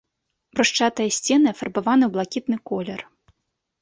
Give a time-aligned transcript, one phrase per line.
[0.59, 2.99] Брусчатыя сцены афарбаваны ў блакітны колер.